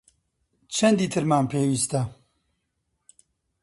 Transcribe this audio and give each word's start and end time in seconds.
چەندی 0.75 1.07
ترمان 1.13 1.45
پێویستە؟ 1.51 2.01